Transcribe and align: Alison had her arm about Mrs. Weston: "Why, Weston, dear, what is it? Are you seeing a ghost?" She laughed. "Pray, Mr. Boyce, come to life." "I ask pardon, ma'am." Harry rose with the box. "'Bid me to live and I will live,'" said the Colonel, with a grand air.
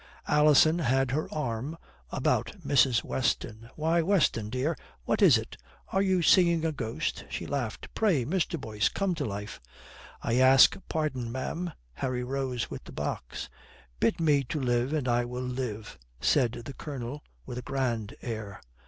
Alison 0.27 0.79
had 0.79 1.11
her 1.11 1.31
arm 1.31 1.77
about 2.09 2.53
Mrs. 2.65 3.03
Weston: 3.03 3.69
"Why, 3.75 4.01
Weston, 4.01 4.49
dear, 4.49 4.75
what 5.05 5.21
is 5.21 5.37
it? 5.37 5.57
Are 5.89 6.01
you 6.01 6.23
seeing 6.23 6.65
a 6.65 6.71
ghost?" 6.71 7.23
She 7.29 7.45
laughed. 7.45 7.87
"Pray, 7.93 8.25
Mr. 8.25 8.59
Boyce, 8.59 8.89
come 8.89 9.13
to 9.13 9.25
life." 9.25 9.61
"I 10.23 10.39
ask 10.39 10.75
pardon, 10.89 11.31
ma'am." 11.31 11.71
Harry 11.93 12.23
rose 12.23 12.67
with 12.71 12.85
the 12.85 12.91
box. 12.91 13.47
"'Bid 13.99 14.19
me 14.19 14.43
to 14.45 14.59
live 14.59 14.91
and 14.91 15.07
I 15.07 15.23
will 15.23 15.43
live,'" 15.43 15.99
said 16.19 16.53
the 16.53 16.73
Colonel, 16.73 17.23
with 17.45 17.59
a 17.59 17.61
grand 17.61 18.15
air. 18.23 18.59